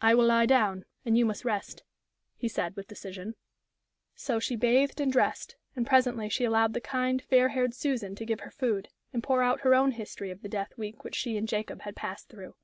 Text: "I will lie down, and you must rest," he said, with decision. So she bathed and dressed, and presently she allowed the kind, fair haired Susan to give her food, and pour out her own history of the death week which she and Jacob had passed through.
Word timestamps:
"I 0.00 0.14
will 0.14 0.26
lie 0.26 0.46
down, 0.46 0.84
and 1.04 1.18
you 1.18 1.26
must 1.26 1.44
rest," 1.44 1.82
he 2.36 2.46
said, 2.46 2.76
with 2.76 2.86
decision. 2.86 3.34
So 4.14 4.38
she 4.38 4.54
bathed 4.54 5.00
and 5.00 5.10
dressed, 5.12 5.56
and 5.74 5.84
presently 5.84 6.28
she 6.28 6.44
allowed 6.44 6.74
the 6.74 6.80
kind, 6.80 7.20
fair 7.20 7.48
haired 7.48 7.74
Susan 7.74 8.14
to 8.14 8.24
give 8.24 8.38
her 8.38 8.52
food, 8.52 8.88
and 9.12 9.20
pour 9.20 9.42
out 9.42 9.62
her 9.62 9.74
own 9.74 9.90
history 9.90 10.30
of 10.30 10.42
the 10.42 10.48
death 10.48 10.78
week 10.78 11.02
which 11.02 11.16
she 11.16 11.36
and 11.36 11.48
Jacob 11.48 11.80
had 11.80 11.96
passed 11.96 12.28
through. 12.28 12.54